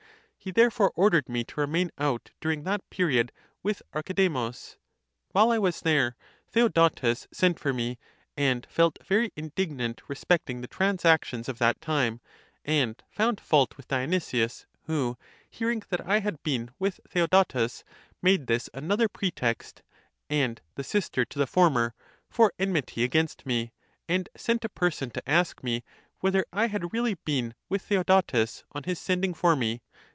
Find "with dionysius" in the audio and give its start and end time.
13.77-14.65